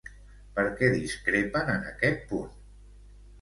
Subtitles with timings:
[0.53, 2.51] Per què discrepen en aquest punt?